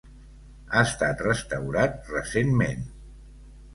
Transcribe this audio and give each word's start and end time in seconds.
Ha 0.77 0.81
estat 0.87 1.21
restaurat 1.25 2.11
recentment. 2.15 2.85